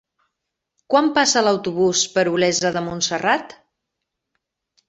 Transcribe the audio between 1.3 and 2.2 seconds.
l'autobús